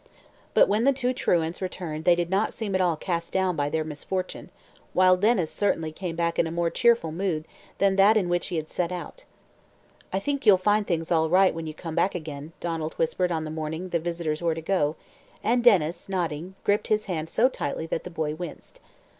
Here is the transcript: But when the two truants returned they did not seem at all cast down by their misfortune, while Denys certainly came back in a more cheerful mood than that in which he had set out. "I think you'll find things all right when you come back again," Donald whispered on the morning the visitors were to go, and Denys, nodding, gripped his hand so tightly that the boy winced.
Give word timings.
But 0.55 0.67
when 0.67 0.83
the 0.83 0.93
two 0.93 1.13
truants 1.13 1.61
returned 1.61 2.05
they 2.05 2.15
did 2.15 2.31
not 2.31 2.55
seem 2.55 2.73
at 2.73 2.81
all 2.81 2.95
cast 2.95 3.31
down 3.31 3.55
by 3.55 3.69
their 3.69 3.83
misfortune, 3.83 4.49
while 4.93 5.15
Denys 5.15 5.51
certainly 5.51 5.91
came 5.91 6.15
back 6.15 6.39
in 6.39 6.47
a 6.47 6.51
more 6.51 6.71
cheerful 6.71 7.11
mood 7.11 7.45
than 7.77 7.97
that 7.97 8.17
in 8.17 8.27
which 8.27 8.47
he 8.47 8.55
had 8.55 8.67
set 8.67 8.91
out. 8.91 9.25
"I 10.11 10.17
think 10.17 10.43
you'll 10.43 10.57
find 10.57 10.87
things 10.87 11.11
all 11.11 11.29
right 11.29 11.53
when 11.53 11.67
you 11.67 11.75
come 11.75 11.93
back 11.93 12.15
again," 12.15 12.51
Donald 12.59 12.95
whispered 12.95 13.31
on 13.31 13.43
the 13.43 13.51
morning 13.51 13.89
the 13.89 13.99
visitors 13.99 14.41
were 14.41 14.55
to 14.55 14.59
go, 14.61 14.95
and 15.43 15.63
Denys, 15.63 16.09
nodding, 16.09 16.55
gripped 16.63 16.87
his 16.87 17.05
hand 17.05 17.29
so 17.29 17.47
tightly 17.47 17.85
that 17.85 18.03
the 18.03 18.09
boy 18.09 18.33
winced. 18.33 18.79